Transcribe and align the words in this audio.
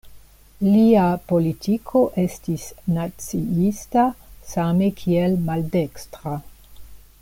Lia 0.67 1.03
politiko 1.31 2.01
estis 2.23 2.65
naciista 2.97 4.07
same 4.55 4.93
kiel 5.03 5.41
maldekstra. 5.51 6.39